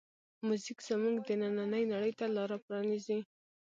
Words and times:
موزیک 0.47 0.79
زمونږ 0.87 1.15
دنننۍ 1.27 1.83
نړۍ 1.93 2.13
ته 2.19 2.25
لاره 2.35 2.57
پرانیزي. 2.65 3.19